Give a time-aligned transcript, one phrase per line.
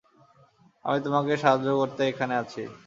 [0.85, 2.61] আমি তোমাকে সাহায্য করতে এখানে আছি।